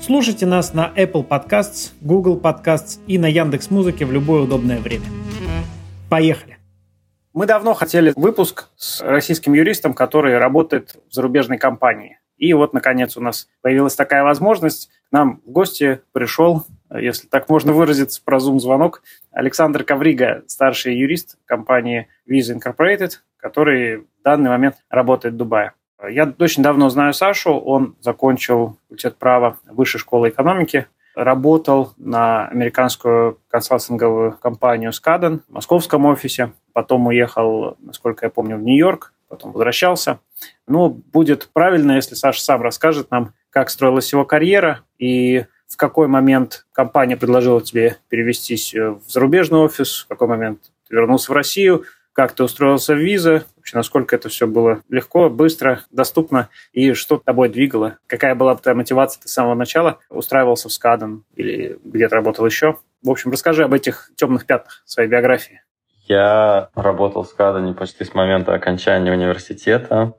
[0.00, 5.06] Слушайте нас на Apple Podcasts, Google Podcasts и на Яндекс Музыке в любое удобное время.
[6.10, 6.58] Поехали!
[7.32, 12.18] Мы давно хотели выпуск с российским юристом, который работает в зарубежной компании.
[12.36, 14.90] И вот, наконец, у нас появилась такая возможность.
[15.08, 21.38] К нам в гости пришел, если так можно выразиться, про Zoom-звонок, Александр Коврига, старший юрист
[21.46, 25.72] компании Visa Incorporated, который в данный момент работает в Дубае.
[26.08, 33.38] Я очень давно знаю Сашу, он закончил факультет права Высшей школы экономики, работал на американскую
[33.48, 40.20] консалтинговую компанию Скаден в московском офисе, потом уехал, насколько я помню, в Нью-Йорк, потом возвращался.
[40.66, 46.08] Ну, будет правильно, если Саша сам расскажет нам, как строилась его карьера и в какой
[46.08, 51.84] момент компания предложила тебе перевестись в зарубежный офис, в какой момент ты вернулся в Россию,
[52.12, 57.16] как ты устроился в виза, вообще насколько это все было легко, быстро, доступно, и что
[57.16, 62.14] тобой двигало, какая была твоя мотивация, ты с самого начала устраивался в Скаден или где-то
[62.14, 62.76] работал еще.
[63.02, 65.62] В общем, расскажи об этих темных пятнах своей биографии.
[66.06, 70.12] Я работал в Скадене почти с момента окончания университета.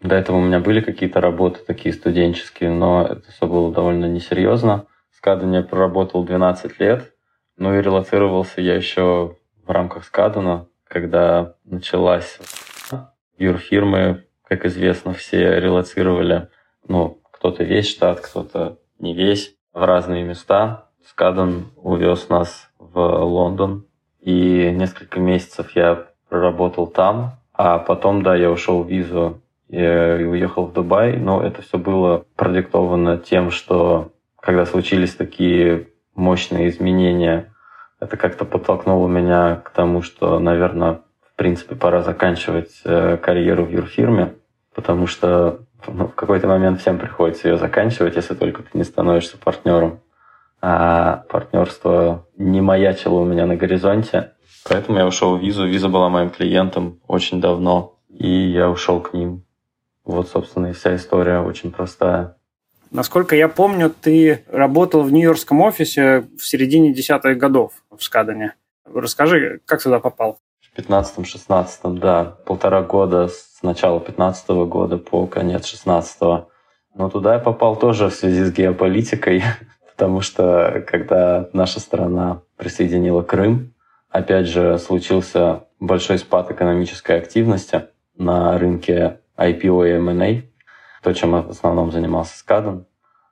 [0.00, 4.86] До этого у меня были какие-то работы такие студенческие, но это все было довольно несерьезно.
[5.12, 7.12] В Скадене я проработал 12 лет,
[7.56, 12.40] ну и релацировался я еще в рамках Скадена, когда началась
[13.40, 16.48] юрфирмы, как известно, все релацировали,
[16.86, 20.86] ну, кто-то весь штат, кто-то не весь, в разные места.
[21.04, 23.86] Скадан увез нас в Лондон,
[24.20, 30.66] и несколько месяцев я проработал там, а потом, да, я ушел в визу и уехал
[30.66, 37.52] в Дубай, но это все было продиктовано тем, что когда случились такие мощные изменения
[38.00, 41.02] это как-то подтолкнуло меня к тому, что, наверное,
[41.40, 44.34] принципе, пора заканчивать э, карьеру в юрфирме,
[44.74, 49.38] потому что ну, в какой-то момент всем приходится ее заканчивать, если только ты не становишься
[49.38, 50.00] партнером.
[50.60, 54.32] А партнерство не маячило у меня на горизонте.
[54.68, 55.66] Поэтому я ушел в Визу.
[55.66, 59.46] Виза была моим клиентом очень давно, и я ушел к ним.
[60.04, 62.36] Вот, собственно, и вся история очень простая.
[62.90, 68.56] Насколько я помню, ты работал в нью-йоркском офисе в середине десятых годов в Скадане.
[68.84, 70.38] Расскажи, как туда попал?
[70.80, 72.36] В 15-16, да.
[72.46, 76.44] Полтора года с начала 15 -го года по конец 16 -го.
[76.94, 79.42] Но туда я попал тоже в связи с геополитикой,
[79.90, 83.74] потому что когда наша страна присоединила Крым,
[84.08, 87.82] опять же случился большой спад экономической активности
[88.16, 90.42] на рынке IPO и M&A
[91.02, 92.86] то, чем в основном занимался Скаден.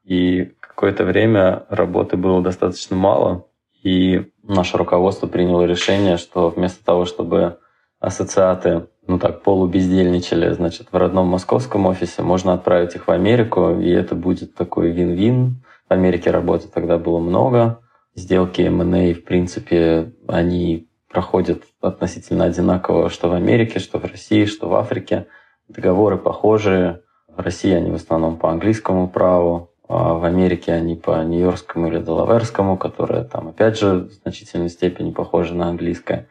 [0.04, 3.47] И какое-то время работы было достаточно мало,
[3.88, 7.58] и наше руководство приняло решение, что вместо того, чтобы
[8.00, 13.88] ассоциаты, ну так, полубездельничали, значит, в родном московском офисе, можно отправить их в Америку, и
[13.90, 15.64] это будет такой вин-вин.
[15.88, 17.80] В Америке работы тогда было много,
[18.14, 24.68] сделки M&A, в принципе, они проходят относительно одинаково, что в Америке, что в России, что
[24.68, 25.26] в Африке.
[25.68, 31.22] Договоры похожие, в России они в основном по английскому праву, а в Америке они по
[31.22, 36.28] нью-йоркскому или делаверскому, которое там опять же в значительной степени похоже на английское.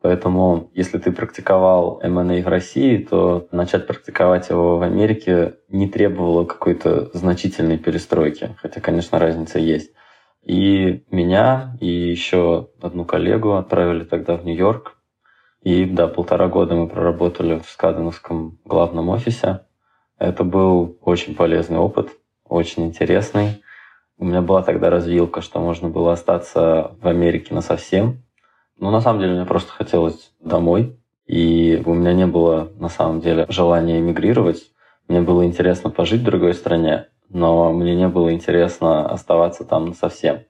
[0.00, 6.44] Поэтому, если ты практиковал M&A в России, то начать практиковать его в Америке не требовало
[6.44, 9.92] какой-то значительной перестройки, хотя, конечно, разница есть.
[10.42, 14.96] И меня, и еще одну коллегу отправили тогда в Нью-Йорк.
[15.62, 19.66] И да, полтора года мы проработали в Скаденовском главном офисе.
[20.18, 22.08] Это был очень полезный опыт,
[22.50, 23.62] очень интересный.
[24.18, 28.22] У меня была тогда развилка, что можно было остаться в Америке на совсем.
[28.78, 30.98] Но на самом деле мне просто хотелось домой.
[31.26, 34.72] И у меня не было на самом деле желания эмигрировать.
[35.08, 40.40] Мне было интересно пожить в другой стране, но мне не было интересно оставаться там совсем.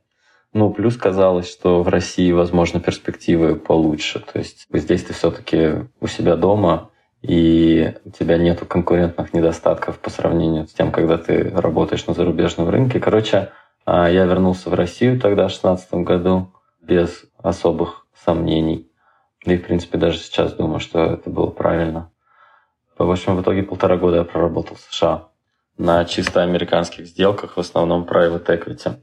[0.53, 4.21] Ну, плюс казалось, что в России, возможно, перспективы получше.
[4.21, 6.90] То есть здесь ты все-таки у себя дома,
[7.23, 12.69] и у тебя нету конкурентных недостатков по сравнению с тем, когда ты работаешь на зарубежном
[12.69, 12.99] рынке.
[12.99, 13.51] Короче,
[13.85, 18.91] а, я вернулся в Россию тогда, в 2016 году, без особых сомнений.
[19.45, 22.11] И, в принципе, даже сейчас думаю, что это было правильно.
[22.99, 25.29] В общем, в итоге полтора года я проработал в США
[25.79, 29.01] на чисто американских сделках, в основном private equity.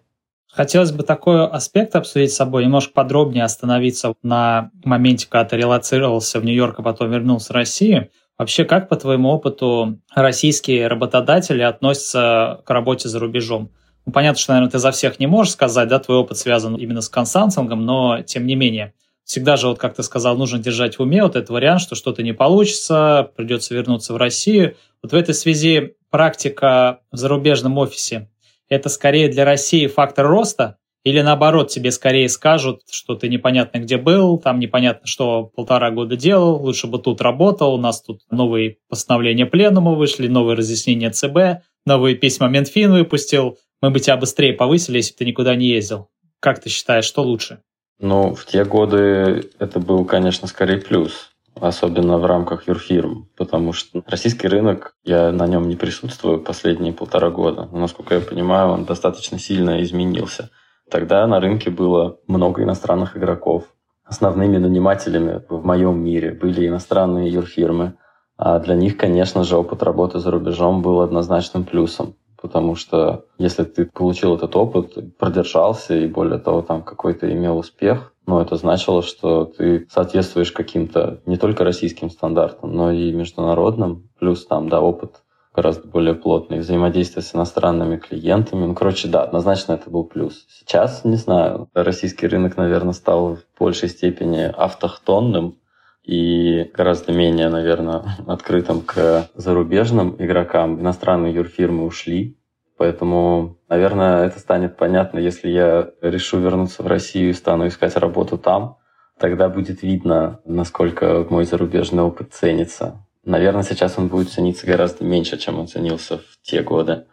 [0.51, 6.39] Хотелось бы такой аспект обсудить с собой, немножко подробнее остановиться на моменте, когда ты релацировался
[6.39, 8.09] в Нью-Йорк, а потом вернулся в Россию.
[8.37, 13.71] Вообще, как по твоему опыту российские работодатели относятся к работе за рубежом?
[14.05, 17.01] Ну, понятно, что, наверное, ты за всех не можешь сказать, да, твой опыт связан именно
[17.01, 18.93] с консалтингом, но тем не менее.
[19.25, 22.23] Всегда же, вот как ты сказал, нужно держать в уме вот этот вариант, что что-то
[22.23, 24.77] не получится, придется вернуться в Россию.
[25.03, 28.29] Вот в этой связи практика в зарубежном офисе
[28.69, 33.97] это скорее для России фактор роста, или наоборот, тебе скорее скажут, что ты непонятно где
[33.97, 38.77] был, там непонятно, что полтора года делал, лучше бы тут работал, у нас тут новые
[38.89, 44.97] постановления пленума вышли, новые разъяснения ЦБ, новые письма Минфин выпустил, мы бы тебя быстрее повысили,
[44.97, 46.09] если бы ты никуда не ездил.
[46.41, 47.61] Как ты считаешь, что лучше?
[47.99, 51.31] Ну, в те годы это был, конечно, скорее плюс
[51.61, 57.29] особенно в рамках юрфирм, потому что российский рынок, я на нем не присутствую последние полтора
[57.29, 60.49] года, но, насколько я понимаю, он достаточно сильно изменился.
[60.89, 63.65] Тогда на рынке было много иностранных игроков.
[64.03, 67.95] Основными нанимателями в моем мире были иностранные юрфирмы,
[68.37, 73.63] а для них, конечно же, опыт работы за рубежом был однозначным плюсом потому что если
[73.63, 79.01] ты получил этот опыт, продержался и более того, там какой-то имел успех, ну, это значило,
[79.01, 85.23] что ты соответствуешь каким-то не только российским стандартам, но и международным, плюс там, да, опыт
[85.55, 88.65] гораздо более плотный, взаимодействие с иностранными клиентами.
[88.65, 90.45] Ну, короче, да, однозначно это был плюс.
[90.49, 95.57] Сейчас, не знаю, российский рынок, наверное, стал в большей степени автохтонным,
[96.03, 100.79] и гораздо менее, наверное, открытым к зарубежным игрокам.
[100.79, 102.37] Иностранные юрфирмы ушли,
[102.77, 108.37] поэтому, наверное, это станет понятно, если я решу вернуться в Россию и стану искать работу
[108.37, 108.77] там.
[109.19, 113.03] Тогда будет видно, насколько мой зарубежный опыт ценится.
[113.23, 117.05] Наверное, сейчас он будет цениться гораздо меньше, чем он ценился в те годы.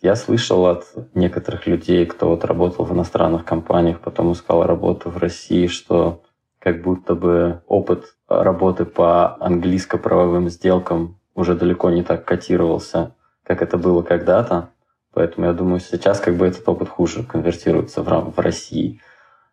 [0.00, 5.18] Я слышал от некоторых людей, кто вот работал в иностранных компаниях, потом искал работу в
[5.18, 6.22] России, что
[6.58, 13.14] как будто бы опыт работы по английско-правовым сделкам уже далеко не так котировался,
[13.44, 14.70] как это было когда-то.
[15.12, 19.00] Поэтому я думаю, сейчас как бы этот опыт хуже конвертируется в, в России.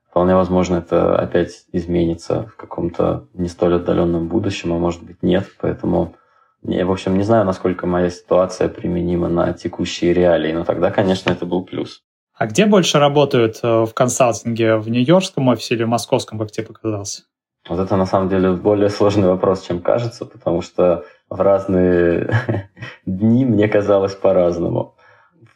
[0.09, 5.47] Вполне возможно, это опять изменится в каком-то не столь отдаленном будущем, а может быть нет.
[5.59, 6.15] Поэтому
[6.63, 11.31] я, в общем, не знаю, насколько моя ситуация применима на текущие реалии, но тогда, конечно,
[11.31, 12.03] это был плюс.
[12.35, 14.77] А где больше работают э, в консалтинге?
[14.77, 17.23] В нью-йоркском офисе или в московском, как тебе показалось?
[17.67, 22.29] Вот это на самом деле более сложный вопрос, чем кажется, потому что в разные
[23.05, 24.96] дни мне казалось по-разному.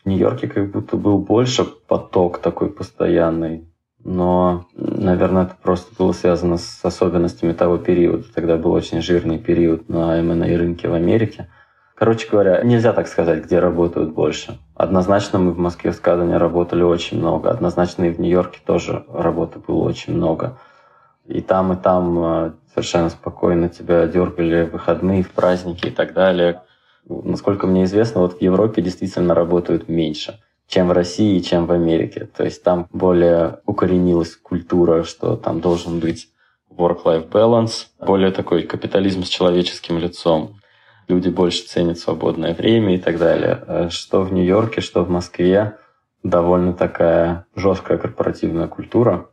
[0.03, 3.67] В Нью-Йорке как будто был больше поток такой постоянный,
[4.03, 8.25] но, наверное, это просто было связано с особенностями того периода.
[8.33, 11.49] Тогда был очень жирный период на M&A рынке в Америке–
[12.01, 14.57] Короче говоря, нельзя так сказать, где работают больше.
[14.73, 17.51] Однозначно мы в Москве в Скадане работали очень много.
[17.51, 20.57] Однозначно и в Нью-Йорке тоже работы было очень много.
[21.27, 26.13] И там, и там э, совершенно спокойно тебя дергали в выходные, в праздники и так
[26.13, 26.63] далее.
[27.07, 31.71] Насколько мне известно, вот в Европе действительно работают меньше, чем в России и чем в
[31.71, 32.27] Америке.
[32.35, 36.29] То есть там более укоренилась культура, что там должен быть
[36.69, 40.61] work-life balance, более такой капитализм с человеческим лицом
[41.11, 43.63] люди больше ценят свободное время и так далее.
[43.67, 45.77] Э, что в Нью-Йорке, что в Москве
[46.23, 49.29] довольно такая жесткая корпоративная культура,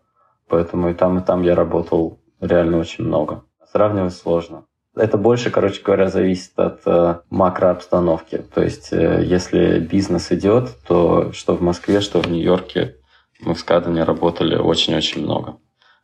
[0.49, 3.45] поэтому и там, и там я работал реально очень много.
[3.71, 4.65] Сравнивать сложно.
[4.99, 8.45] Это больше, короче говоря, зависит от э, макрообстановки.
[8.55, 12.97] То есть, э, если бизнес идет, то что в Москве, что в Нью-Йорке
[13.41, 15.59] мы в Скадане работали очень-очень много.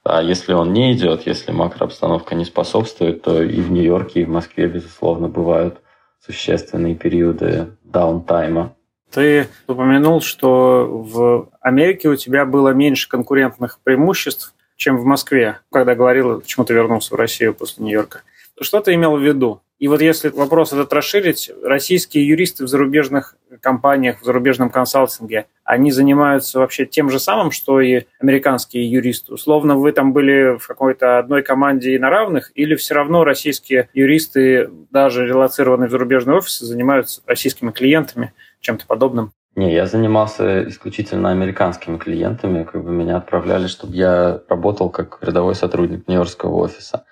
[0.05, 4.29] А если он не идет, если макрообстановка не способствует, то и в Нью-Йорке, и в
[4.29, 5.81] Москве, безусловно, бывают
[6.25, 8.77] существенные периоды даунтайма.
[9.11, 15.95] Ты упомянул, что в Америке у тебя было меньше конкурентных преимуществ, чем в Москве, когда
[15.95, 18.23] говорил, почему ты вернулся в Россию после Нью-Йорка.
[18.61, 19.63] Что ты имел в виду?
[19.79, 25.91] И вот если вопрос этот расширить, российские юристы в зарубежных компаниях, в зарубежном консалтинге, они
[25.91, 29.35] занимаются вообще тем же самым, что и американские юристы?
[29.35, 33.89] Условно, вы там были в какой-то одной команде и на равных, или все равно российские
[33.95, 39.33] юристы, даже релацированные в зарубежные офисы, занимаются российскими клиентами, чем-то подобным?
[39.57, 42.65] Не, я занимался исключительно американскими клиентами.
[42.65, 47.05] Как бы меня отправляли, чтобы я работал как рядовой сотрудник Нью-Йоркского офиса.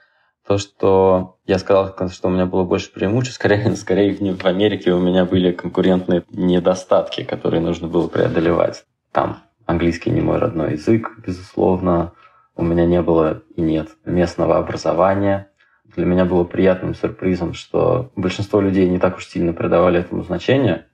[0.47, 5.01] То, что я сказал, что у меня было больше преимуществ, скорее, скорее в Америке у
[5.01, 8.85] меня были конкурентные недостатки, которые нужно было преодолевать.
[9.13, 12.13] Там английский не мой родной язык, безусловно.
[12.55, 15.49] У меня не было и нет местного образования.
[15.97, 20.87] Для меня было приятным сюрпризом, что большинство людей не так уж сильно придавали этому значение.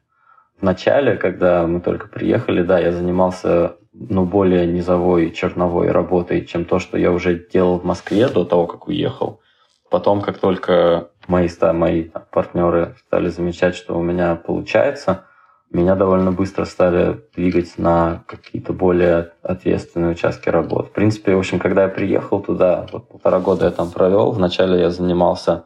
[0.58, 6.64] В начале, когда мы только приехали, да, я занимался ну, более низовой черновой работой, чем
[6.64, 9.40] то, что я уже делал в Москве до того, как уехал.
[9.88, 15.24] Потом, как только мои, мои партнеры стали замечать, что у меня получается,
[15.70, 20.88] меня довольно быстро стали двигать на какие-то более ответственные участки работ.
[20.88, 24.80] В принципе, в общем, когда я приехал туда, вот полтора года я там провел, вначале
[24.80, 25.64] я занимался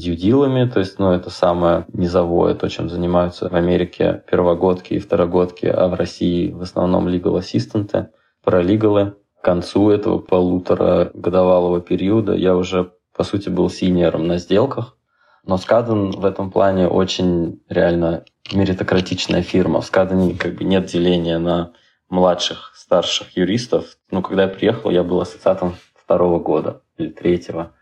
[0.00, 5.66] дьюдилами, то есть, ну, это самое низовое, то, чем занимаются в Америке первогодки и второгодки,
[5.66, 8.08] а в России в основном legal ассистенты,
[8.42, 9.14] паралигалты.
[9.40, 14.96] К концу этого полутора годовалого периода я уже, по сути, был синьором на сделках,
[15.44, 19.80] но Скаден в этом плане очень реально меритократичная фирма.
[19.80, 21.72] В Скадене как бы нет деления на
[22.10, 23.96] младших, старших юристов.
[24.10, 27.72] Ну, когда я приехал, я был ассоциатом второго года или третьего.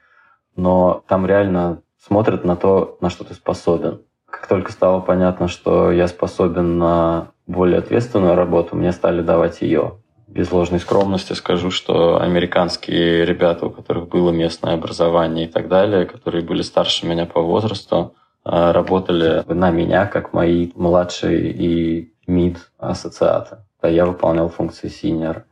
[0.54, 4.02] Но там реально смотрят на то, на что ты способен.
[4.30, 9.98] Как только стало понятно, что я способен на более ответственную работу, мне стали давать ее.
[10.26, 16.04] Без ложной скромности скажу, что американские ребята, у которых было местное образование и так далее,
[16.04, 18.14] которые были старше меня по возрасту,
[18.44, 23.58] а, работали на меня, как мои младшие и мид ассоциаты.
[23.80, 25.46] А я выполнял функции синьора.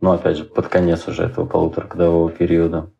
[0.00, 2.90] Но, опять же, под конец уже этого полуторагодового периода.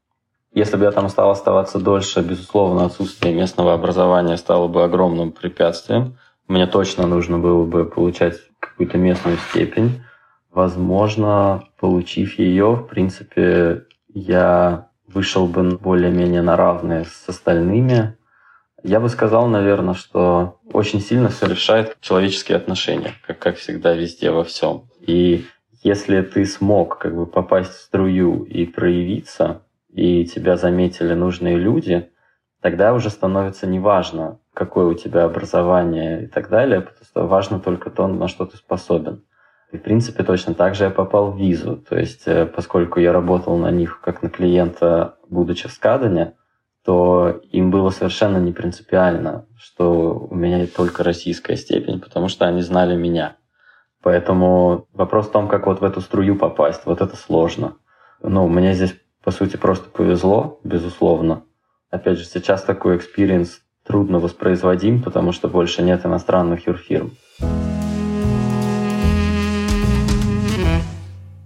[0.58, 6.18] Если бы я там стал оставаться дольше, безусловно, отсутствие местного образования стало бы огромным препятствием.
[6.48, 10.02] Мне точно нужно было бы получать какую-то местную степень.
[10.50, 18.16] Возможно, получив ее, в принципе, я вышел бы более-менее на равные с остальными.
[18.82, 24.32] Я бы сказал, наверное, что очень сильно все решает человеческие отношения, как, как всегда везде
[24.32, 24.88] во всем.
[24.98, 25.46] И
[25.84, 32.10] если ты смог как бы попасть в струю и проявиться, и тебя заметили нужные люди,
[32.60, 37.90] тогда уже становится неважно, какое у тебя образование и так далее, потому что важно только
[37.90, 39.24] то, на что ты способен.
[39.72, 41.76] И, в принципе, точно так же я попал в визу.
[41.76, 46.34] То есть, э, поскольку я работал на них как на клиента, будучи в Скадане,
[46.84, 52.62] то им было совершенно не принципиально, что у меня только российская степень, потому что они
[52.62, 53.36] знали меня.
[54.02, 57.76] Поэтому вопрос в том, как вот в эту струю попасть, вот это сложно.
[58.22, 61.44] Ну, мне здесь по сути, просто повезло, безусловно.
[61.90, 67.16] Опять же, сейчас такой experience трудно воспроизводим, потому что больше нет иностранных юрфирм.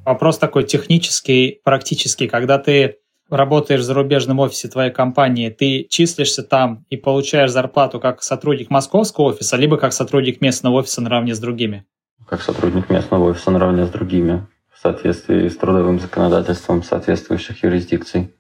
[0.05, 2.27] Вопрос такой технический, практический.
[2.27, 2.97] Когда ты
[3.31, 9.27] работаешь в зарубежном офисе твоей компании, ты числишься там и получаешь зарплату как сотрудник московского
[9.27, 11.87] офиса, либо как сотрудник местного офиса наравне с другими?
[12.27, 14.47] Как сотрудник местного офиса наравне с другими
[14.83, 18.35] соответствии с трудовым законодательством соответствующих юрисдикций.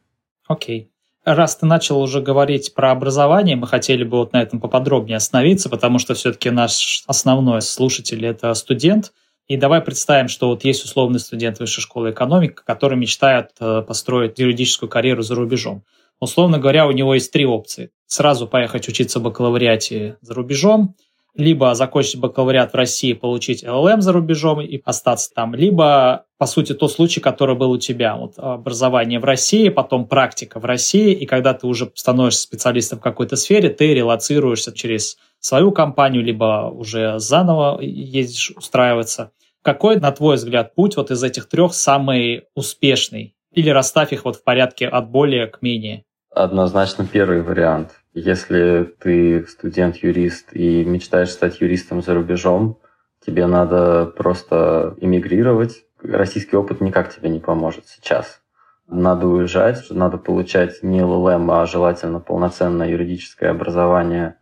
[0.49, 0.91] Окей.
[1.25, 5.71] Раз ты начал уже говорить про образование, мы хотели бы вот на этом поподробнее остановиться,
[5.71, 9.13] потому что все-таки наш основной слушатель– это студент.
[9.47, 14.39] И давай представим, что вот есть условный студент высшей школы экономики, который мечтает э, построить
[14.39, 15.85] юридическую карьеру за рубежом.
[16.19, 17.91] Условно говоря, у него есть три опции.
[18.07, 20.97] Сразу поехать учиться в бакалавриате за рубежом–
[21.35, 26.75] либо закончить бакалавриат в России, получить ЛЛМ за рубежом и остаться там, либо, по сути,
[26.75, 28.17] тот случай, который был у тебя.
[28.17, 33.03] Вот образование в России, потом практика в России, и когда ты уже становишься специалистом в
[33.03, 39.33] какой-то сфере, ты релацируешься через свою компанию, либо уже заново ездишь устраиваться.
[39.62, 43.35] Какой, на твой взгляд, путь вот из этих трех самый успешный?
[43.53, 46.05] Или расставь их вот в порядке от более к менее?
[46.35, 48.01] Однозначно первый вариант.
[48.14, 52.78] Если ты студент-юрист и мечтаешь стать юристом за рубежом,
[53.25, 55.85] тебе надо просто эмигрировать.
[56.02, 58.42] Российский опыт никак тебе не поможет сейчас.
[58.87, 64.37] Надо уезжать, надо получать не ЛЛМ, а желательно полноценное юридическое образование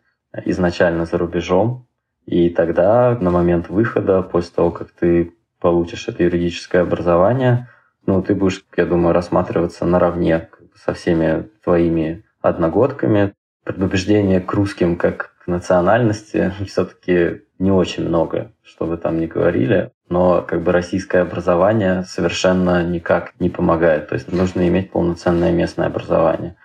[0.45, 1.87] изначально за рубежом.
[2.27, 7.69] И тогда на момент выхода, после того, как ты получишь это юридическое образование,
[8.07, 13.35] ну, ты будешь, я думаю, рассматриваться наравне со всеми твоими одногодками.
[13.71, 19.93] Предубеждение к русским как к национальности все-таки не очень много, что вы там не говорили.
[20.09, 24.09] Но как бы российское образование совершенно никак не помогает.
[24.09, 26.57] То есть нужно иметь полноценное местное образование.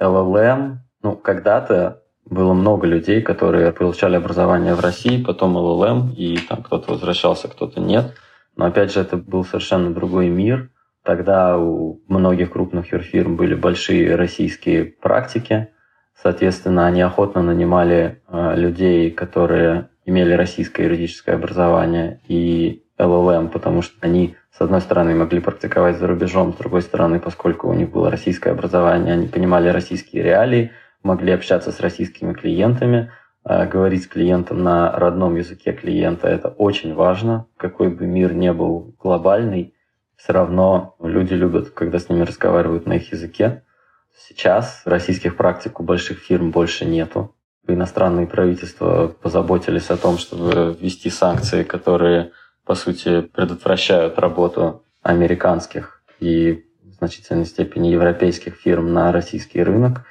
[0.00, 6.62] ЛЛМ, ну, когда-то было много людей, которые получали образование в России, потом ЛЛМ, и там
[6.62, 8.14] кто-то возвращался, кто-то нет.
[8.56, 10.70] Но опять же, это был совершенно другой мир–
[11.08, 15.68] Тогда у многих крупных юрфирм были большие российские практики.
[16.20, 23.94] Соответственно, они охотно нанимали э, людей, которые имели российское юридическое образование и LLM, потому что
[24.00, 28.10] они, с одной стороны, могли практиковать за рубежом, с другой стороны, поскольку у них было
[28.10, 30.72] российское образование, они понимали российские реалии,
[31.04, 33.12] могли общаться с российскими клиентами,
[33.44, 36.26] э, говорить с клиентом на родном языке клиента.
[36.26, 37.46] Это очень важно.
[37.56, 39.74] Какой бы мир ни был глобальный,
[40.16, 43.62] все равно люди любят, когда с ними разговаривают на их языке.
[44.26, 47.36] Сейчас российских практик у больших фирм больше нету.
[47.68, 52.32] Иностранные правительства позаботились о том, чтобы ввести санкции, которые,
[52.64, 60.04] по сути, предотвращают работу американских и в значительной степени европейских фирм на российский рынок.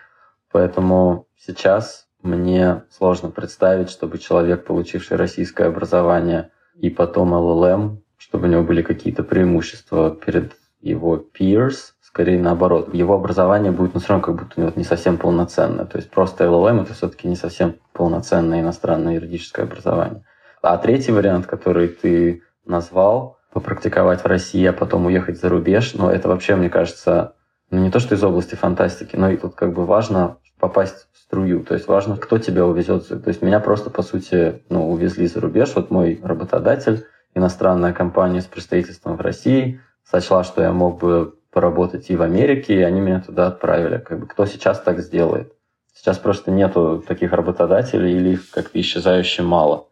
[0.52, 8.52] Поэтому сейчас мне сложно представить, чтобы человек, получивший российское образование и потом ЛЛМ, чтобы у
[8.52, 12.96] него были какие-то преимущества перед его peers, скорее наоборот.
[12.96, 15.86] Его образование будет, ну, все равно как будто ну, не совсем полноценное.
[15.86, 20.24] То есть просто LLM— это все-таки не совсем полноценное иностранное юридическое образование.
[20.64, 26.10] А третий вариант, который ты назвал, попрактиковать в России, а потом уехать за рубеж, ну,
[26.10, 27.36] это вообще, мне кажется,
[27.70, 31.20] ну, не то, что из области фантастики, но и тут как бы важно попасть в
[31.20, 31.64] струю.
[31.64, 33.08] То есть важно, кто тебя увезет.
[33.10, 35.74] То есть меня просто, по сути, ну, увезли за рубеж.
[35.76, 37.06] Вот мой работодатель,
[37.36, 42.76] иностранная компания с представительством в России, сочла, что я мог бы поработать и в Америке,
[42.76, 43.98] и они меня туда отправили.
[44.00, 45.54] Как бы кто сейчас так сделает?
[45.94, 49.88] Сейчас просто нету таких работодателей или их как-то исчезающе мало.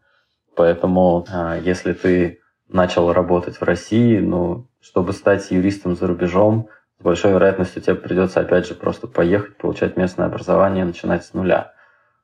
[0.56, 6.70] Поэтому а, если ты начал работать в России, ну, чтобы стать юристом за рубежом,
[7.00, 11.74] с большой вероятностью тебе придется опять же просто поехать, получать местное образование, начинать с нуля.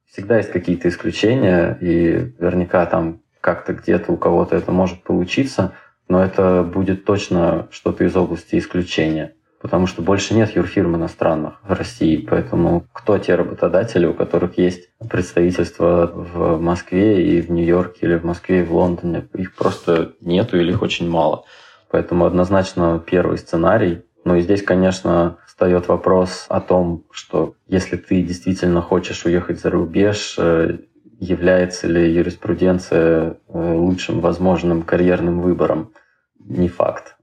[0.06, 5.74] Всегда есть какие-то исключения, и наверняка там как-то где-то у кого-то это может получиться,
[6.12, 9.34] но это будет точно что-то из области исключения.
[9.62, 12.18] Потому что больше нет юрфирм иностранных в России.
[12.18, 18.26] Поэтому кто те работодатели, у которых есть представительство в Москве и в Нью-Йорке, или в
[18.26, 19.26] Москве и в Лондоне?
[19.36, 21.46] Их просто нету или их очень мало.
[21.90, 24.02] Поэтому однозначно первый сценарий.
[24.26, 29.70] Ну и здесь, конечно, встает вопрос о том, что если ты действительно хочешь уехать за
[29.70, 30.80] рубеж, э,
[31.22, 35.94] является ли юриспруденция э, лучшим возможным карьерным выбором
[36.46, 37.16] не факт.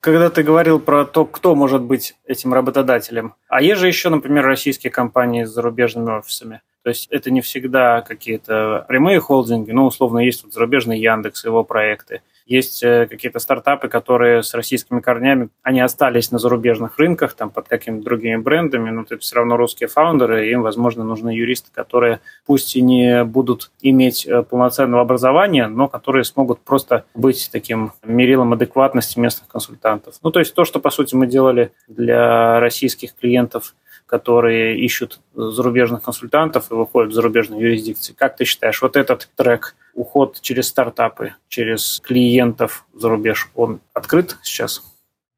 [0.00, 4.44] Когда ты говорил про то, кто может быть этим работодателем, а есть же еще, например,
[4.44, 6.62] российские компании с зарубежными офисами.
[6.86, 11.64] То есть это не всегда какие-то прямые холдинги, но условно есть вот зарубежный Яндекс, его
[11.64, 12.22] проекты.
[12.46, 17.66] Есть э, какие-то стартапы, которые с российскими корнями, они остались на зарубежных рынках, там под
[17.66, 22.76] какими-то другими брендами, но это все равно русские фаундеры, им, возможно, нужны юристы, которые пусть
[22.76, 29.18] и не будут иметь э, полноценного образования, но которые смогут просто быть таким мерилом адекватности
[29.18, 30.14] местных консультантов.
[30.22, 33.74] Ну, то есть то, что, по сути, мы делали для российских клиентов–
[34.06, 38.14] которые ищут зарубежных консультантов и выходят в зарубежные юрисдикции.
[38.14, 44.36] Как ты считаешь, вот этот трек, уход через стартапы, через клиентов за рубеж, он открыт
[44.42, 44.82] сейчас?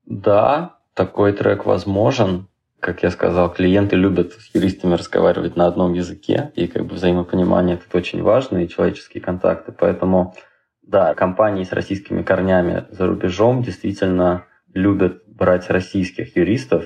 [0.04, 2.48] Да, такой трек возможен.
[2.80, 7.76] Как я сказал, клиенты любят с юристами разговаривать на одном языке, и как бы взаимопонимание
[7.76, 9.72] это очень важно, и человеческие контакты.
[9.72, 10.36] Поэтому,
[10.82, 16.84] да, компании с российскими корнями за рубежом действительно любят брать российских юристов,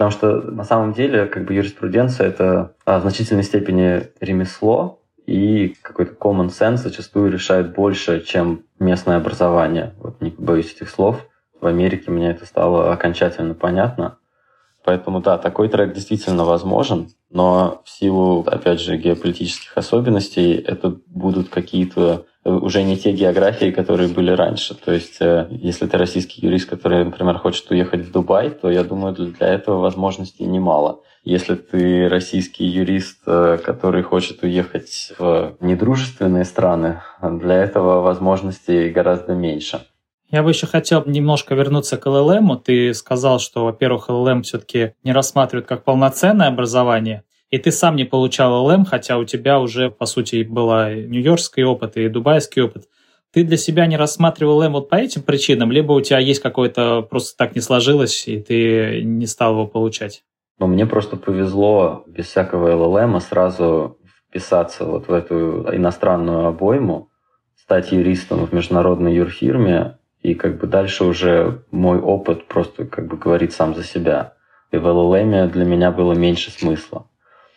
[0.00, 5.76] Потому что на самом деле как бы юриспруденция это а, в значительной степени ремесло, и
[5.82, 9.92] какой-то common sense зачастую решает больше, чем местное образование.
[9.98, 11.26] Вот не боюсь этих слов.
[11.60, 14.16] В Америке мне это стало окончательно понятно.
[14.84, 21.50] Поэтому да, такой трек действительно возможен, но в силу, опять же, геополитических особенностей это будут
[21.50, 24.74] какие-то уже не те географии, которые были раньше.
[24.74, 28.82] То есть, э, если ты российский юрист, который, например, хочет уехать в Дубай, то я
[28.82, 31.00] думаю, для этого возможностей немало.
[31.22, 39.34] Если ты российский юрист, э, который хочет уехать в недружественные страны, для этого возможностей гораздо
[39.34, 39.80] меньше.
[40.30, 42.60] Я бы еще хотел немножко вернуться к ЛЛМ.
[42.60, 48.04] Ты сказал, что, во-первых, ЛЛМ все-таки не рассматривают как полноценное образование, и ты сам не
[48.04, 52.84] получал ЛМ, хотя у тебя уже, по сути, была нью-йоркский опыт и дубайский опыт.
[53.32, 57.02] Ты для себя не рассматривал ЛМ вот по этим причинам, либо у тебя есть какое-то
[57.02, 60.22] просто так не сложилось, и ты не стал его получать?
[60.58, 67.10] Ну, мне просто повезло без всякого ЛЛМ сразу вписаться вот в эту иностранную обойму,
[67.56, 73.16] стать юристом в международной юрфирме, и как бы дальше уже мой опыт просто как бы
[73.16, 74.34] говорит сам за себя.
[74.70, 77.06] И в ЛЛМ для меня было меньше смысла.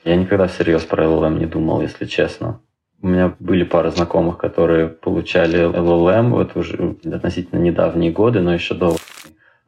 [0.03, 2.59] Я никогда всерьез про LLM не думал, если честно.
[3.01, 8.75] У меня были пара знакомых, которые получали LLM, вот уже относительно недавние годы, но еще
[8.75, 8.95] до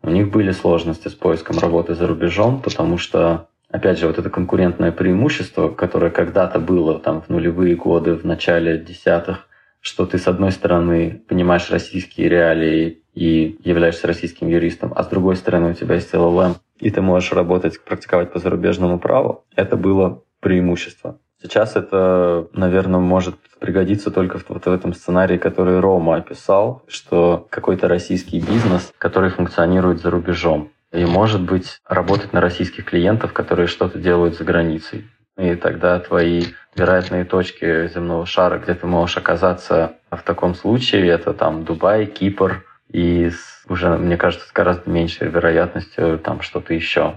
[0.01, 4.29] у них были сложности с поиском работы за рубежом, потому что опять же, вот это
[4.29, 9.47] конкурентное преимущество, которое когда-то было там в нулевые годы, в начале десятых,
[9.81, 15.35] что ты, с одной стороны, понимаешь российские реалии и являешься российским юристом, а с другой
[15.35, 20.23] стороны, у тебя есть ЛЛМ, и ты можешь работать, практиковать по зарубежному праву, это было
[20.39, 21.17] преимущество.
[21.41, 27.47] Сейчас это, наверное, может пригодиться только в, вот в этом сценарии, который Рома описал, что
[27.49, 33.67] какой-то российский бизнес, который функционирует за рубежом, и, может быть, работать на российских клиентов, которые
[33.67, 35.05] что-то делают за границей.
[35.37, 41.33] И тогда твои вероятные точки земного шара, где ты можешь оказаться в таком случае, это
[41.33, 43.29] там Дубай, Кипр и
[43.67, 47.15] уже, мне кажется, с гораздо меньшей вероятностью там что-то еще.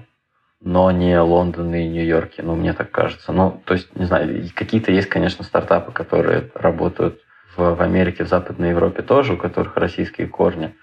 [0.61, 3.32] Но не Лондон и Нью-Йорке, ну, мне так кажется.
[3.32, 7.20] Ну, то есть, не знаю, какие-то есть, конечно, стартапы, которые работают
[7.56, 10.74] в, в Америке, в Западной Европе тоже, у которых российские корни.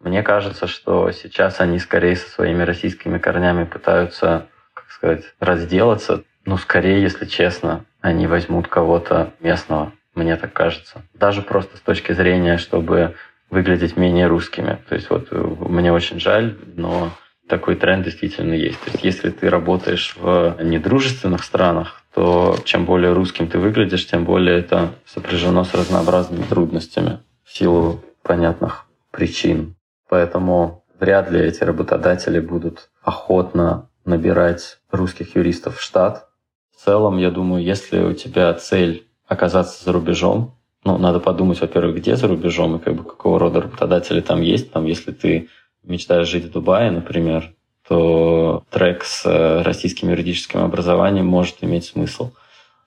[0.00, 6.24] Мне кажется, что сейчас они скорее со своими российскими корнями пытаются, как сказать, разделаться.
[6.44, 11.02] Ну, скорее, если честно, они возьмут кого-то местного, мне так кажется.
[11.14, 13.14] Даже просто с точки зрения, чтобы
[13.50, 14.78] выглядеть менее русскими.
[14.88, 17.10] То есть вот мне очень жаль, но
[17.48, 18.80] такой тренд действительно есть.
[18.80, 24.24] То есть если ты работаешь в недружественных странах, то чем более русским ты выглядишь, тем
[24.24, 29.74] более это сопряжено с разнообразными трудностями в силу понятных причин.
[30.08, 36.28] Поэтому вряд ли эти работодатели будут охотно набирать русских юристов в штат.
[36.76, 41.96] В целом, я думаю, если у тебя цель оказаться за рубежом, ну, надо подумать, во-первых,
[41.96, 44.72] где за рубежом и как бы какого рода работодатели там есть.
[44.72, 45.48] Там, если ты
[45.82, 47.52] мечтаешь жить в Дубае, например,
[47.86, 52.30] то трек с э, российским юридическим образованием может иметь смысл.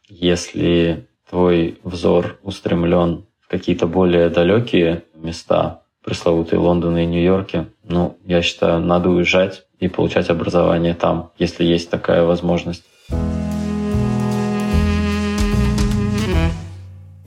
[0.07, 8.41] Если твой взор устремлен в какие-то более далекие места, пресловутые Лондоны и Нью-Йорке, ну, я
[8.41, 12.83] считаю, надо уезжать и получать образование там, если есть такая возможность.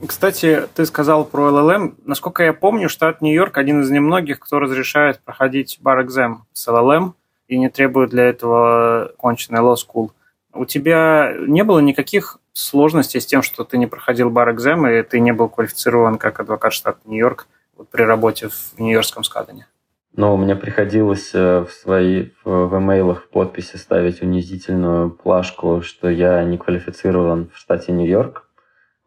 [0.07, 1.95] Кстати, ты сказал про LLM.
[2.05, 7.13] Насколько я помню, штат Нью-Йорк один из немногих, кто разрешает проходить бар-экзем с LLM
[7.47, 10.11] и не требует для этого конченной law school.
[10.53, 15.19] У тебя не было никаких сложностей с тем, что ты не проходил бар-экзем и ты
[15.19, 19.67] не был квалифицирован как адвокат штата Нью-Йорк вот при работе в Нью-Йоркском Скадане?
[20.15, 26.43] Но мне приходилось э, в свои в имейлах в подписи ставить унизительную плашку, что я
[26.43, 28.46] не квалифицирован в штате Нью-Йорк.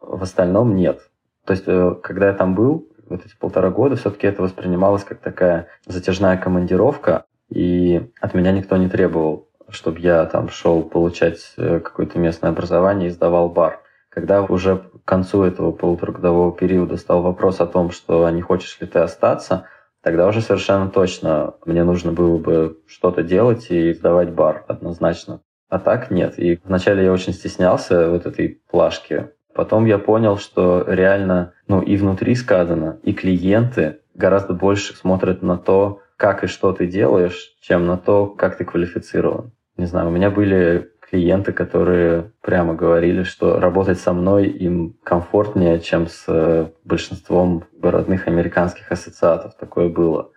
[0.01, 1.09] В остальном нет.
[1.45, 5.19] То есть, э, когда я там был, вот эти полтора года, все-таки это воспринималось как
[5.19, 11.79] такая затяжная командировка, и от меня никто не требовал, чтобы я там шел получать э,
[11.79, 13.81] какое-то местное образование и сдавал бар.
[14.09, 18.79] Когда уже к концу этого полуторагодового периода стал вопрос о том, что а не хочешь
[18.81, 19.65] ли ты остаться,
[20.01, 25.41] тогда уже совершенно точно мне нужно было бы что-то делать и сдавать бар однозначно.
[25.69, 26.37] А так нет.
[26.37, 29.29] И вначале я очень стеснялся вот этой плашки.
[29.53, 35.57] Потом я понял, что реально, ну и внутри сказано, и клиенты гораздо больше смотрят на
[35.57, 39.51] то, как и что ты делаешь, чем на то, как ты квалифицирован.
[39.77, 45.79] Не знаю, у меня были клиенты, которые прямо говорили, что работать со мной им комфортнее,
[45.79, 49.55] чем с э, большинством родных американских ассоциатов.
[49.59, 50.29] Такое было.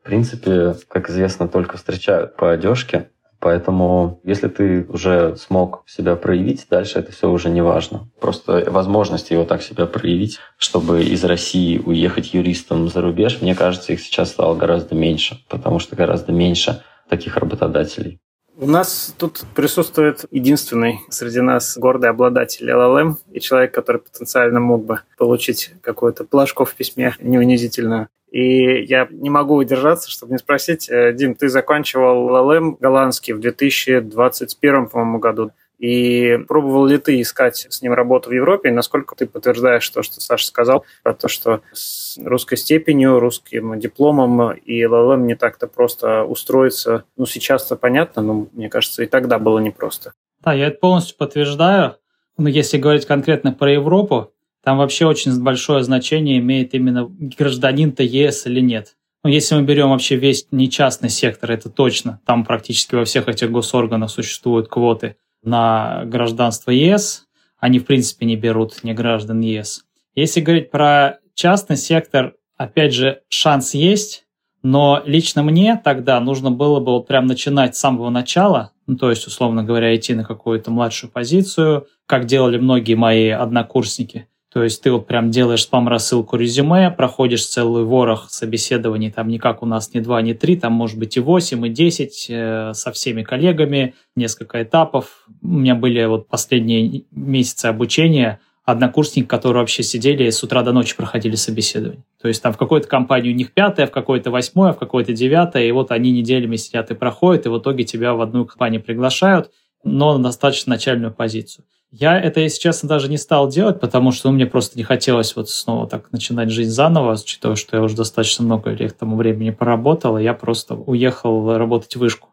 [0.00, 3.10] В принципе, как известно, только встречают по одежке.
[3.40, 8.08] Поэтому, если ты уже смог себя проявить, дальше это все уже не важно.
[8.20, 13.94] Просто возможность его так себя проявить, чтобы из России уехать юристом за рубеж, мне кажется,
[13.94, 18.20] их сейчас стало гораздо меньше, потому что гораздо меньше таких работодателей.
[18.62, 24.84] У нас тут присутствует единственный среди нас гордый обладатель LLM и человек, который потенциально мог
[24.84, 28.08] бы получить какую-то плашку в письме неунизительную.
[28.30, 33.40] И я не могу удержаться, чтобы не спросить, э, Дим, ты заканчивал LLM голландский в
[33.40, 35.52] 2021, по-моему, году.
[35.80, 38.68] И пробовал ли ты искать с ним работу в Европе?
[38.68, 43.80] И насколько ты подтверждаешь то, что Саша сказал, про то, что с русской степенью, русским
[43.80, 47.04] дипломом и ЛЛМ не так-то просто устроиться?
[47.16, 50.12] Ну, сейчас-то понятно, но мне кажется, и тогда было непросто.
[50.44, 51.96] Да, я это полностью подтверждаю.
[52.36, 58.46] Но если говорить конкретно про Европу, там вообще очень большое значение имеет именно гражданин-то ЕС
[58.46, 58.96] или нет.
[59.24, 62.20] Ну, если мы берем вообще весь нечастный сектор, это точно.
[62.26, 67.26] Там практически во всех этих госорганах существуют квоты на гражданство ЕС,
[67.58, 69.84] они в принципе не берут не граждан ЕС.
[70.14, 74.26] Если говорить про частный сектор, опять же, шанс есть,
[74.62, 79.10] но лично мне тогда нужно было бы вот прям начинать с самого начала, ну, то
[79.10, 84.26] есть, условно говоря, идти на какую-то младшую позицию, как делали многие мои однокурсники.
[84.52, 89.62] То есть ты вот прям делаешь спам-рассылку резюме, проходишь целый ворох собеседований, там не как
[89.62, 92.90] у нас не два, не три, там может быть и восемь, и десять э, со
[92.90, 95.28] всеми коллегами, несколько этапов.
[95.40, 100.72] У меня были вот последние месяцы обучения однокурсники, которые вообще сидели и с утра до
[100.72, 102.04] ночи проходили собеседование.
[102.20, 105.64] То есть там в какой-то компании у них пятое, в какой-то восьмое, в какой-то девятое,
[105.64, 109.50] и вот они неделями сидят и проходят, и в итоге тебя в одну компанию приглашают,
[109.84, 111.64] но на достаточно начальную позицию.
[111.92, 115.34] Я это, если честно, даже не стал делать, потому что ну, мне просто не хотелось
[115.34, 119.50] вот снова так начинать жизнь заново, учитывая, что я уже достаточно много лет тому времени
[119.50, 122.28] поработал, и я просто уехал работать в вышку.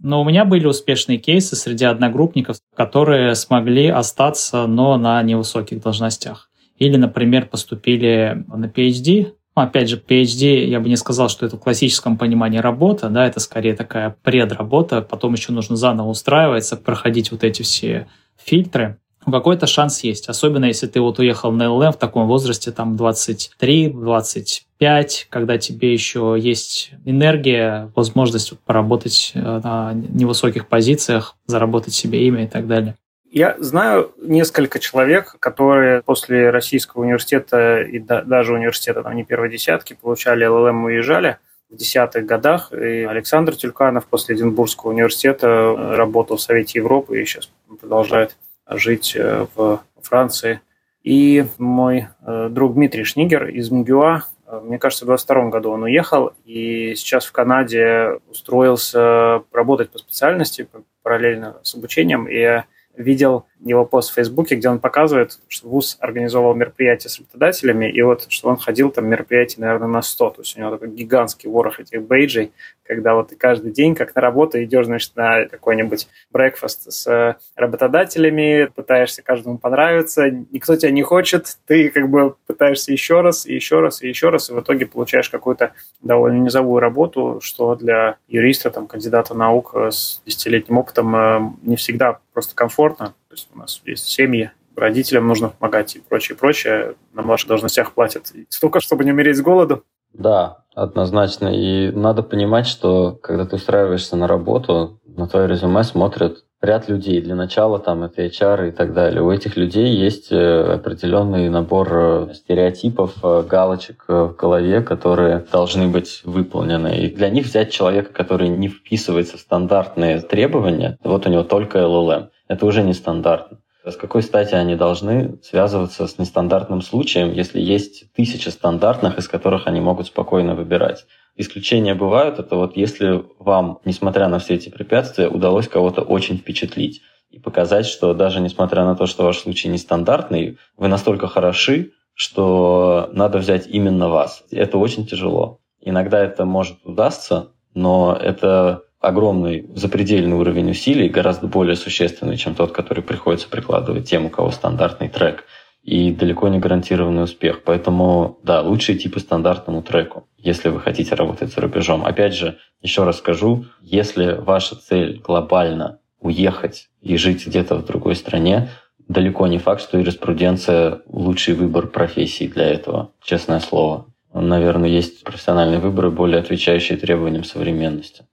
[0.00, 6.50] Но у меня были успешные кейсы среди одногруппников, которые смогли остаться, но на невысоких должностях.
[6.78, 9.34] Или, например, поступили на PhD.
[9.56, 13.26] Ну, опять же, PhD, я бы не сказал, что это в классическом понимании работа, да,
[13.26, 18.98] это скорее такая предработа, потом еще нужно заново устраиваться, проходить вот эти все фильтры
[19.30, 20.28] какой-то шанс есть.
[20.28, 25.92] Особенно если ты вот уехал на ЛМ в таком возрасте, там 23, 25, когда тебе
[25.92, 32.96] еще есть энергия, возможность поработать э, на невысоких позициях, заработать себе имя и так далее.
[33.34, 39.98] Я знаю несколько человек, которые после российского университета и даже университета, там не первой десятки,
[40.00, 42.72] получали ЛЛМ и уезжали в десятых годах.
[42.72, 48.36] И Александр Тюльканов после Эдинбургского университета э, работал в Совете Европы и сейчас продолжает
[48.68, 50.60] жить э, в Франции.
[51.02, 55.82] И мой э, друг Дмитрий Шнигер из МГУА, э, мне кажется, в 22 году он
[55.82, 60.68] уехал и сейчас в Канаде устроился работать по специальности
[61.02, 62.28] параллельно с обучением.
[62.28, 62.62] И
[62.96, 68.02] видел его пост в Фейсбуке, где он показывает, что ВУЗ организовал мероприятия с работодателями, и
[68.02, 70.30] вот что он ходил там мероприятий, наверное, на 100.
[70.30, 72.52] То есть у него такой гигантский ворох этих бейджей,
[72.84, 78.70] когда вот ты каждый день, как на работу, идешь, значит, на какой-нибудь брекфаст с работодателями,
[78.74, 83.80] пытаешься каждому понравиться, никто тебя не хочет, ты как бы пытаешься еще раз, и еще
[83.80, 88.70] раз, и еще раз, и в итоге получаешь какую-то довольно низовую работу, что для юриста,
[88.70, 93.14] там, кандидата наук с десятилетним опытом э, не всегда просто комфортно.
[93.28, 96.94] То есть у нас есть семьи, родителям нужно помогать и прочее, прочее.
[97.12, 99.84] На ваших должностях платят столько, чтобы не умереть с голоду.
[100.12, 101.48] Да, однозначно.
[101.48, 107.20] И надо понимать, что когда ты устраиваешься на работу, на твое резюме смотрят ряд людей.
[107.20, 109.22] Для начала там это HR и так далее.
[109.22, 115.88] У этих людей есть э, определенный набор э, стереотипов, э, галочек в голове, которые должны
[115.88, 116.98] быть выполнены.
[116.98, 121.78] И для них взять человека, который не вписывается в стандартные требования, вот у него только
[121.78, 123.58] LLM, это уже нестандартно.
[123.86, 129.66] С какой стати они должны связываться с нестандартным случаем, если есть тысячи стандартных, из которых
[129.66, 131.04] они могут спокойно выбирать?
[131.36, 137.02] Исключения бывают, это вот если вам, несмотря на все эти препятствия, удалось кого-то очень впечатлить
[137.30, 143.10] и показать, что даже несмотря на то, что ваш случай нестандартный, вы настолько хороши, что
[143.12, 144.44] надо взять именно вас.
[144.52, 145.60] Это очень тяжело.
[145.80, 152.70] Иногда это может удастся, но это огромный запредельный уровень усилий, гораздо более существенный, чем тот,
[152.70, 155.44] который приходится прикладывать тем, у кого стандартный трек,
[155.84, 157.62] и далеко не гарантированный успех.
[157.62, 162.04] Поэтому, да, лучше идти по стандартному треку, если вы хотите работать за рубежом.
[162.04, 168.16] Опять же, еще раз скажу, если ваша цель глобально уехать и жить где-то в другой
[168.16, 168.70] стране,
[169.08, 174.06] далеко не факт, что юриспруденция– лучший выбор профессии для этого, честное слово.
[174.32, 178.24] Наверное, есть профессиональные выборы, более отвечающие требованиям современности.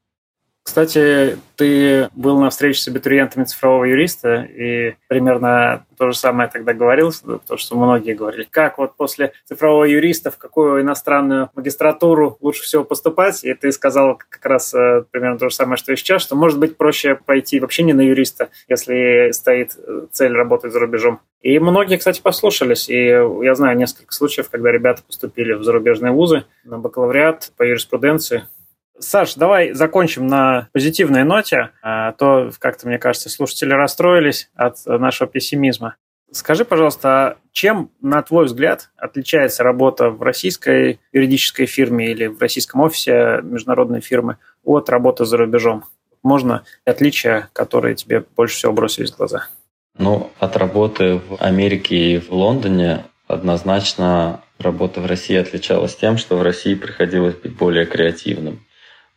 [0.64, 6.74] Кстати, ты был на встрече с абитуриентами цифрового юриста, и примерно то же самое тогда
[6.74, 7.12] говорил,
[7.48, 8.48] то, что многие говорили.
[8.50, 13.44] Как вот после цифрового юриста в какую иностранную магистратуру лучше всего поступать?
[13.44, 16.60] И ты сказал как раз э, примерно то же самое, что и сейчас, что может
[16.60, 21.22] быть проще пойти вообще не на юриста, если стоит э, цель работать за рубежом.
[21.42, 22.88] И многие, кстати, послушались.
[22.88, 28.44] И я знаю несколько случаев, когда ребята поступили в зарубежные вузы на бакалавриат по юриспруденции,
[29.02, 35.28] Саш, давай закончим на позитивной ноте, а то как-то, мне кажется, слушатели расстроились от нашего
[35.28, 35.96] пессимизма.
[36.32, 42.40] Скажи, пожалуйста, а чем, на твой взгляд, отличается работа в российской юридической фирме или в
[42.40, 45.84] российском офисе международной фирмы от работы за рубежом?
[46.24, 49.48] Можно отличия, которые тебе больше всего бросились в глаза?
[49.98, 56.38] Ну, от работы в Америке и в Лондоне однозначно работа в России отличалась тем, что
[56.38, 58.62] в России приходилось быть более креативным.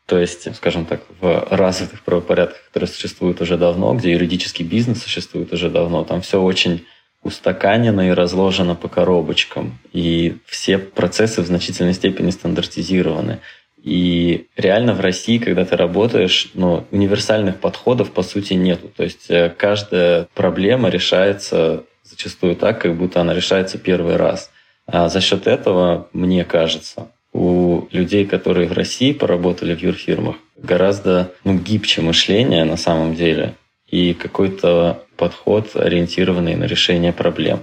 [0.07, 5.53] То есть, скажем так, в развитых правопорядках, которые существуют уже давно, где юридический бизнес существует
[5.53, 6.85] уже давно, там все очень
[7.23, 9.79] устаканено и разложено по коробочкам.
[9.93, 13.41] И все процессы в значительной степени стандартизированы.
[13.83, 18.89] И реально в России, когда ты работаешь, ну, универсальных подходов по сути нету.
[18.95, 24.51] То есть э, каждая проблема решается зачастую так, как будто она решается первый раз.
[24.87, 31.33] А за счет этого, мне кажется, у людей, которые в России поработали в юрфирмах, гораздо
[31.43, 33.55] ну, гибче мышление на самом деле
[33.91, 37.63] и какой-то подход, ориентированный на решение проблем.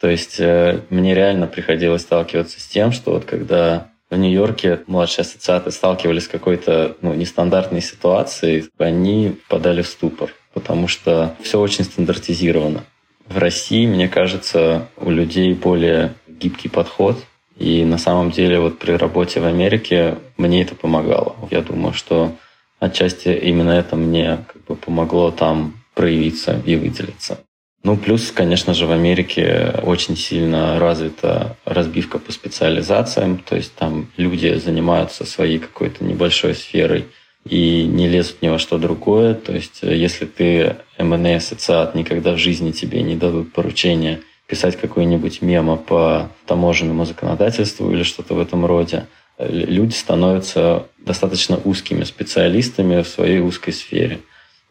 [0.00, 5.22] То есть э, мне реально приходилось сталкиваться с тем, что вот когда в Нью-Йорке младшие
[5.22, 11.84] ассоциаты сталкивались с какой-то ну, нестандартной ситуацией, они впадали в ступор, потому что все очень
[11.84, 12.84] стандартизировано.
[13.26, 17.18] В России, мне кажется, у людей более гибкий подход,
[17.58, 21.36] и на самом деле вот при работе в Америке мне это помогало.
[21.50, 22.32] Я думаю, что
[22.78, 27.38] отчасти именно это мне как бы помогло там проявиться и выделиться.
[27.82, 34.08] Ну, плюс, конечно же, в Америке очень сильно развита разбивка по специализациям, то есть там
[34.16, 37.06] люди занимаются своей какой-то небольшой сферой
[37.48, 39.34] и не лезут ни во что другое.
[39.34, 45.42] То есть если ты M&A ассоциат, никогда в жизни тебе не дадут поручения писать какой-нибудь
[45.42, 49.06] мемо по таможенному законодательству или что-то в этом роде.
[49.38, 54.20] Люди становятся достаточно узкими специалистами в своей узкой сфере.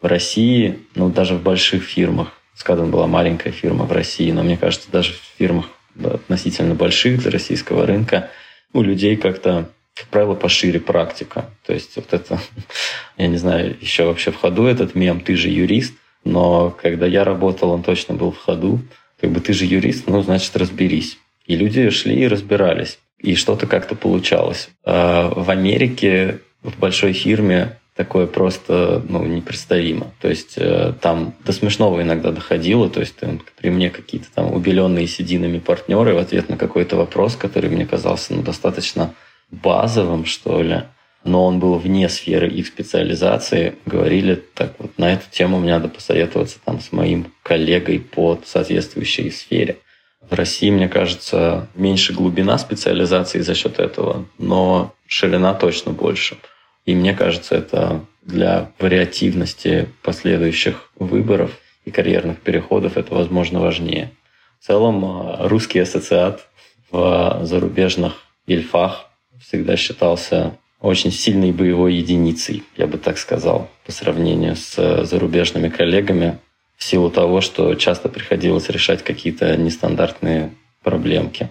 [0.01, 4.57] В России, ну даже в больших фирмах, Скаден была маленькая фирма в России, но мне
[4.57, 5.65] кажется, даже в фирмах
[6.01, 8.29] относительно больших для российского рынка
[8.73, 11.49] у людей как-то, как правило, пошире практика.
[11.65, 12.39] То есть вот это,
[13.17, 17.23] я не знаю, еще вообще в ходу этот мем «ты же юрист», но когда я
[17.23, 18.79] работал, он точно был в ходу.
[19.25, 21.17] Как бы ты же юрист, ну, значит, разберись.
[21.47, 22.99] И люди шли и разбирались.
[23.17, 24.69] И что-то как-то получалось.
[24.85, 30.11] А в Америке в большой фирме такое просто ну, непредставимо.
[30.21, 32.87] То есть э, там до смешного иногда доходило.
[32.87, 37.35] То есть там, при мне какие-то там убеленные сединами партнеры в ответ на какой-то вопрос,
[37.35, 39.15] который мне казался ну, достаточно
[39.49, 40.83] базовым, что ли,
[41.25, 45.89] но он был вне сферы их специализации, говорили так вот, на эту тему мне надо
[45.89, 49.77] посоветоваться там с моим коллегой по соответствующей сфере.
[50.21, 56.37] В России, мне кажется, меньше глубина специализации за счет этого, но ширина точно больше.
[56.85, 61.51] И мне кажется, это для вариативности последующих выборов
[61.85, 64.11] и карьерных переходов это, возможно, важнее.
[64.59, 66.47] В целом, э, русский ассоциат
[66.91, 68.13] в зарубежных
[68.45, 69.09] ильфах
[69.39, 75.69] всегда считался очень сильной боевой единицей, я бы так сказал, по сравнению с э, зарубежными
[75.69, 76.39] коллегами,
[76.77, 80.51] в силу того, что часто приходилось решать какие-то нестандартные
[80.83, 81.49] проблемки.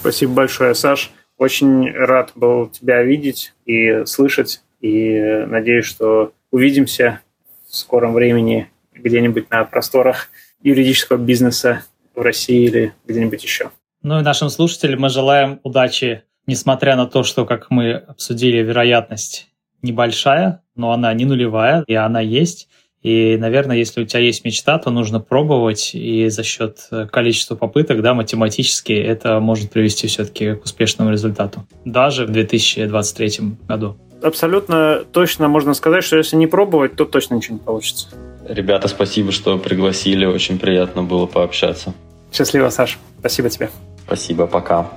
[0.00, 1.10] Спасибо большое, Саш.
[1.36, 4.62] Очень рад был тебя видеть и слышать.
[4.80, 7.20] И надеюсь, что увидимся
[7.68, 10.28] в скором времени где-нибудь на просторах
[10.62, 13.70] юридического бизнеса в России или где-нибудь еще.
[14.02, 19.48] Ну и нашим слушателям мы желаем удачи, несмотря на то, что, как мы обсудили, вероятность
[19.82, 22.68] небольшая, но она не нулевая, и она есть.
[23.02, 27.56] И, наверное, если у тебя есть мечта, то нужно пробовать, и за счет э, количества
[27.56, 33.96] попыток, да, математически это может привести все-таки к успешному результату, даже в 2023 году.
[34.22, 38.06] Абсолютно точно можно сказать, что если не пробовать, то точно ничего не получится.
[38.48, 41.94] Ребята, спасибо, что пригласили, очень приятно было пообщаться.
[42.32, 42.98] Счастливо, Саш.
[43.18, 43.68] Спасибо тебе.
[44.06, 44.88] Спасибо, пока.